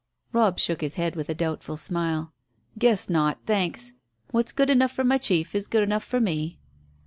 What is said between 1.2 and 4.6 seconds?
a doubtful smile. "Guess not, thanks. What's